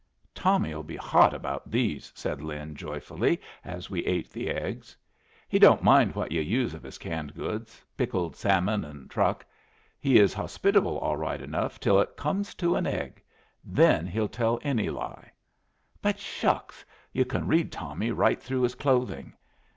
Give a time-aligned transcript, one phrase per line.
[0.33, 4.97] "Tommy'll be hot about these," said Lin, joyfully, as we ate the eggs.
[5.47, 9.45] "He don't mind what yu' use of his canned goods pickled salmon and truck.
[9.99, 13.21] He is hospitable all right enough till it comes to an egg.
[13.63, 15.31] Then he'll tell any lie.
[16.01, 16.83] But shucks!
[17.13, 19.33] Yu' can read Tommy right through his clothing.